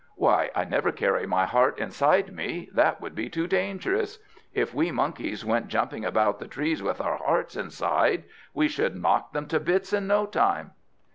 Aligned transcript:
Why, 0.15 0.49
I 0.55 0.63
never 0.65 0.91
carry 0.91 1.27
my 1.27 1.45
heart 1.45 1.77
inside 1.77 2.33
me; 2.33 2.71
that 2.73 3.01
would 3.01 3.13
be 3.13 3.29
too 3.29 3.45
dangerous. 3.45 4.17
If 4.51 4.73
we 4.73 4.89
Monkeys 4.89 5.45
went 5.45 5.67
jumping 5.67 6.05
about 6.05 6.39
the 6.39 6.47
trees 6.47 6.81
with 6.81 6.99
our 6.99 7.17
hearts 7.17 7.55
inside, 7.55 8.23
we 8.51 8.67
should 8.67 8.95
knock 8.99 9.31
them 9.31 9.45
to 9.49 9.59
bits 9.59 9.93
in 9.93 10.07
no 10.07 10.25
time." 10.25 10.71